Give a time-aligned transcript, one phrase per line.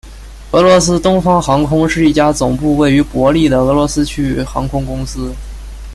[0.49, 5.31] 俄罗斯东方航空是一家总部位于伯力的俄罗斯区域航空公司。